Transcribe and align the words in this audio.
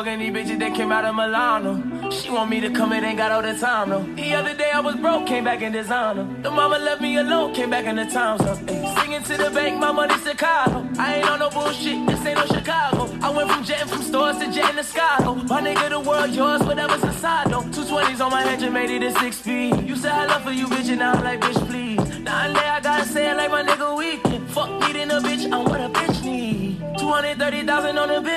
Fucking 0.00 0.18
these 0.18 0.32
bitches 0.32 0.58
that 0.60 0.74
came 0.74 0.92
out 0.92 1.04
of 1.04 1.14
Milano. 1.14 2.10
She 2.10 2.30
want 2.30 2.48
me 2.48 2.58
to 2.60 2.70
come 2.70 2.94
in, 2.94 3.04
ain't 3.04 3.18
got 3.18 3.32
all 3.32 3.42
the 3.42 3.52
time 3.52 3.90
though. 3.90 4.02
The 4.14 4.34
other 4.34 4.54
day 4.54 4.70
I 4.72 4.80
was 4.80 4.96
broke, 4.96 5.26
came 5.26 5.44
back 5.44 5.60
in 5.60 5.72
designer. 5.72 6.26
The 6.40 6.50
mama 6.50 6.78
left 6.78 7.02
me 7.02 7.18
alone, 7.18 7.52
came 7.52 7.68
back 7.68 7.84
in 7.84 7.96
the 7.96 8.06
town 8.06 8.38
so. 8.38 8.58
Ay, 8.66 8.94
singing 8.98 9.22
to 9.24 9.36
the 9.36 9.50
bank, 9.50 9.78
my 9.78 9.92
money 9.92 10.14
Chicago. 10.24 10.88
I 10.98 11.16
ain't 11.16 11.28
on 11.28 11.40
no 11.40 11.50
bullshit, 11.50 12.06
this 12.06 12.24
ain't 12.24 12.38
no 12.38 12.46
Chicago. 12.46 13.14
I 13.20 13.28
went 13.28 13.50
from 13.50 13.62
jetting 13.62 13.88
from 13.88 14.00
stores 14.00 14.38
to 14.38 14.50
jetting 14.50 14.76
the 14.76 14.84
sky. 14.84 15.16
Oh, 15.20 15.34
my 15.34 15.60
nigga, 15.60 15.90
the 15.90 16.00
world 16.00 16.30
yours, 16.30 16.62
whatever's 16.62 17.02
inside 17.02 17.50
though. 17.50 17.68
Two 17.70 17.84
twenties 17.84 18.22
on 18.22 18.30
my 18.30 18.40
head, 18.40 18.58
just 18.58 18.72
made 18.72 18.88
it 18.88 19.00
to 19.00 19.12
six 19.20 19.36
feet. 19.36 19.82
You 19.82 19.96
said 19.96 20.12
I 20.12 20.24
love 20.24 20.44
for 20.44 20.52
you, 20.52 20.66
bitch, 20.66 20.88
and 20.88 21.00
now 21.00 21.12
I'm 21.12 21.22
like, 21.22 21.42
bitch, 21.42 21.60
please. 21.68 22.20
Now 22.20 22.46
and 22.46 22.56
there 22.56 22.72
I 22.72 22.80
gotta 22.80 23.04
say 23.04 23.30
it 23.30 23.36
like 23.36 23.50
my 23.50 23.62
nigga 23.62 23.94
weekend. 23.98 24.48
Fuck 24.48 24.70
needing 24.80 25.10
a 25.10 25.20
bitch, 25.20 25.44
I'm 25.52 25.64
what 25.66 25.82
a 25.82 25.90
bitch 25.90 26.24
need. 26.24 26.78
230,000 26.98 27.98
on 27.98 28.08
the 28.08 28.14
Bentley. 28.14 28.29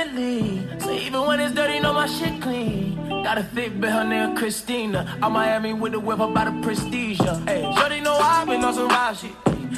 Shit 2.13 2.41
clean. 2.41 2.95
Got 3.23 3.37
a 3.37 3.43
thick 3.43 3.73
bitch, 3.73 3.91
her 3.91 4.03
name 4.03 4.35
Christina. 4.35 5.17
I'm 5.21 5.33
Miami 5.33 5.73
with 5.73 5.93
the 5.93 5.99
whip 5.99 6.19
about 6.19 6.53
the 6.53 6.61
prestige. 6.61 7.19
Hey, 7.47 7.61
Shorty 7.75 8.01
know 8.01 8.15
I've 8.15 8.47
been 8.47 8.63
on 8.63 8.73
some 8.73 8.87
ride 8.87 9.17
shit. 9.17 9.31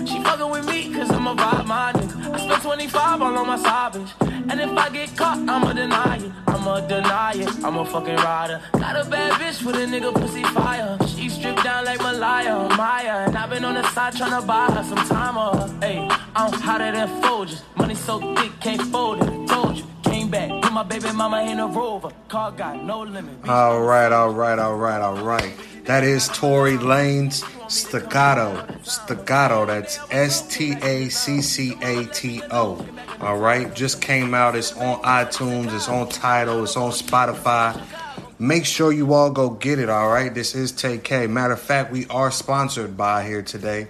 She 0.07 0.21
fucking 0.21 0.49
with 0.49 0.65
me 0.67 0.93
cause 0.93 1.09
I'm 1.09 1.27
a 1.27 1.35
vibe 1.35 1.65
minded. 1.65 2.11
I 2.33 2.37
spent 2.37 2.61
25 2.61 3.21
all 3.21 3.37
on 3.37 3.47
my 3.47 3.57
side 3.57 3.93
bitch. 3.93 4.11
And 4.51 4.59
if 4.59 4.77
I 4.77 4.89
get 4.89 5.15
caught, 5.15 5.37
I'ma 5.37 5.73
deny 5.73 6.17
it. 6.17 6.31
I'ma 6.47 6.81
deny 6.81 7.33
it. 7.35 7.63
I'm 7.63 7.77
a 7.77 7.85
fucking 7.85 8.17
rider. 8.17 8.61
Got 8.73 9.07
a 9.07 9.09
bad 9.09 9.33
bitch 9.39 9.63
with 9.65 9.75
a 9.75 9.85
nigga 9.85 10.13
pussy 10.13 10.43
fire. 10.43 10.97
She 11.07 11.29
stripped 11.29 11.63
down 11.63 11.85
like 11.85 11.99
Malaya, 11.99 12.67
Maya. 12.75 13.25
And 13.27 13.37
I've 13.37 13.49
been 13.49 13.63
on 13.63 13.75
the 13.75 13.87
side 13.91 14.13
tryna 14.13 14.45
buy 14.45 14.67
her 14.67 14.83
some 14.83 15.07
time. 15.07 15.37
Uh, 15.37 15.67
hey, 15.79 16.07
I'm 16.35 16.51
hotter 16.51 16.91
than 16.91 17.07
Folgers. 17.21 17.61
Money 17.75 17.95
so 17.95 18.19
thick, 18.35 18.51
can't 18.59 18.81
fold 18.81 19.23
it. 19.23 19.54
My 20.75 20.83
baby 20.83 21.09
mama 21.13 21.43
in 21.43 21.57
a 21.61 21.67
rover. 21.67 22.09
Car 22.27 22.51
got 22.51 22.83
no 22.83 22.99
limit. 22.99 23.47
All 23.47 23.81
right, 23.81 24.11
all 24.11 24.31
right, 24.31 24.59
all 24.59 24.75
right, 24.75 24.99
all 24.99 25.23
right. 25.23 25.53
That 25.85 26.03
is 26.03 26.27
Tory 26.27 26.73
Lanez 26.73 27.45
Staccato. 27.71 28.67
Staccato, 28.83 29.65
that's 29.67 29.97
S 30.11 30.45
T 30.53 30.73
A 30.81 31.07
C 31.07 31.41
C 31.41 31.77
A 31.81 32.03
T 32.07 32.41
O. 32.51 32.85
All 33.21 33.37
right, 33.37 33.73
just 33.73 34.01
came 34.01 34.33
out. 34.33 34.53
It's 34.57 34.73
on 34.73 35.01
iTunes, 35.03 35.73
it's 35.73 35.87
on 35.87 36.09
Tidal, 36.09 36.65
it's 36.65 36.75
on 36.75 36.91
Spotify. 36.91 37.81
Make 38.37 38.65
sure 38.65 38.91
you 38.91 39.13
all 39.13 39.31
go 39.31 39.51
get 39.51 39.79
it, 39.79 39.89
all 39.89 40.09
right? 40.09 40.33
This 40.33 40.55
is 40.55 40.73
Tae 40.73 40.97
K. 40.97 41.25
Matter 41.25 41.53
of 41.53 41.61
fact, 41.61 41.93
we 41.93 42.05
are 42.07 42.31
sponsored 42.31 42.97
by 42.97 43.25
here 43.25 43.43
today. 43.43 43.87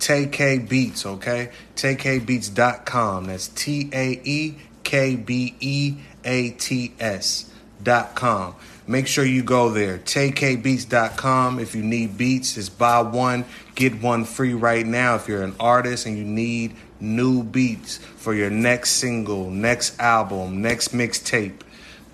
Tae 0.00 0.26
K 0.26 0.58
Beats, 0.58 1.06
okay? 1.06 1.50
TaeKBeats.com. 1.76 3.26
That's 3.26 3.46
T 3.46 3.90
A 3.92 4.20
E 4.24 4.56
K 4.86 5.16
B 5.16 5.56
E 5.58 5.96
A 6.24 6.50
T 6.50 6.92
S 7.00 7.50
dot 7.82 8.14
com. 8.14 8.54
Make 8.86 9.08
sure 9.08 9.24
you 9.24 9.42
go 9.42 9.70
there. 9.70 9.98
TaeKBeats.com. 9.98 11.58
If 11.58 11.74
you 11.74 11.82
need 11.82 12.16
beats, 12.16 12.56
it's 12.56 12.68
buy 12.68 13.02
one, 13.02 13.44
get 13.74 14.00
one 14.00 14.24
free 14.24 14.54
right 14.54 14.86
now. 14.86 15.16
If 15.16 15.26
you're 15.26 15.42
an 15.42 15.56
artist 15.58 16.06
and 16.06 16.16
you 16.16 16.22
need 16.22 16.76
new 17.00 17.42
beats 17.42 17.96
for 17.98 18.32
your 18.32 18.48
next 18.48 18.90
single, 18.90 19.50
next 19.50 19.98
album, 19.98 20.62
next 20.62 20.94
mixtape, 20.94 21.62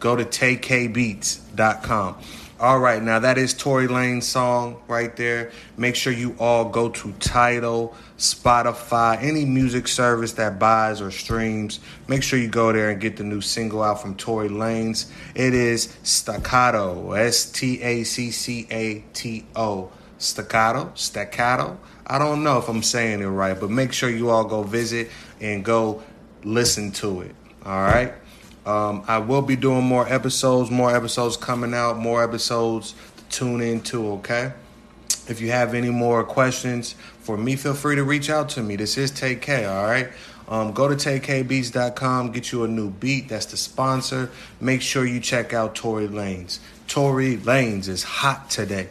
go 0.00 0.16
to 0.16 0.24
TaeKBeats.com. 0.24 2.16
All 2.62 2.78
right, 2.78 3.02
now 3.02 3.18
that 3.18 3.38
is 3.38 3.54
Tory 3.54 3.88
Lanez 3.88 4.22
song 4.22 4.80
right 4.86 5.16
there. 5.16 5.50
Make 5.76 5.96
sure 5.96 6.12
you 6.12 6.36
all 6.38 6.66
go 6.66 6.90
to 6.90 7.12
Tidal, 7.14 7.92
Spotify, 8.18 9.20
any 9.20 9.44
music 9.44 9.88
service 9.88 10.34
that 10.34 10.60
buys 10.60 11.00
or 11.00 11.10
streams. 11.10 11.80
Make 12.06 12.22
sure 12.22 12.38
you 12.38 12.46
go 12.46 12.70
there 12.72 12.90
and 12.90 13.00
get 13.00 13.16
the 13.16 13.24
new 13.24 13.40
single 13.40 13.82
out 13.82 14.00
from 14.00 14.14
Tory 14.14 14.48
Lanez. 14.48 15.10
It 15.34 15.54
is 15.54 15.92
Staccato, 16.04 17.10
S 17.10 17.46
T 17.46 17.82
A 17.82 18.04
C 18.04 18.30
C 18.30 18.68
A 18.70 19.02
T 19.12 19.44
O. 19.56 19.90
Staccato, 20.18 20.92
Staccato. 20.94 21.76
I 22.06 22.20
don't 22.20 22.44
know 22.44 22.58
if 22.58 22.68
I'm 22.68 22.84
saying 22.84 23.22
it 23.22 23.26
right, 23.26 23.58
but 23.58 23.70
make 23.70 23.92
sure 23.92 24.08
you 24.08 24.30
all 24.30 24.44
go 24.44 24.62
visit 24.62 25.10
and 25.40 25.64
go 25.64 26.00
listen 26.44 26.92
to 26.92 27.22
it. 27.22 27.34
All 27.66 27.82
right. 27.82 28.14
Um, 28.64 29.04
I 29.08 29.18
will 29.18 29.42
be 29.42 29.56
doing 29.56 29.84
more 29.84 30.08
episodes, 30.08 30.70
more 30.70 30.94
episodes 30.94 31.36
coming 31.36 31.74
out, 31.74 31.98
more 31.98 32.22
episodes 32.22 32.94
to 33.16 33.24
tune 33.24 33.60
into, 33.60 34.06
okay? 34.12 34.52
If 35.28 35.40
you 35.40 35.50
have 35.50 35.74
any 35.74 35.90
more 35.90 36.24
questions 36.24 36.94
for 37.20 37.36
me, 37.36 37.56
feel 37.56 37.74
free 37.74 37.96
to 37.96 38.04
reach 38.04 38.30
out 38.30 38.48
to 38.50 38.62
me. 38.62 38.76
This 38.76 38.96
is 38.98 39.10
Tae 39.10 39.36
K, 39.36 39.64
all 39.64 39.84
right? 39.84 40.08
Um, 40.48 40.72
go 40.72 40.88
to 40.88 40.94
taekbeats.com, 40.94 42.32
get 42.32 42.52
you 42.52 42.64
a 42.64 42.68
new 42.68 42.90
beat. 42.90 43.28
That's 43.28 43.46
the 43.46 43.56
sponsor. 43.56 44.30
Make 44.60 44.82
sure 44.82 45.06
you 45.06 45.20
check 45.20 45.52
out 45.52 45.74
Tory 45.74 46.08
Lanez. 46.08 46.58
Tory 46.88 47.36
Lanez 47.36 47.88
is 47.88 48.02
hot 48.02 48.50
today. 48.50 48.88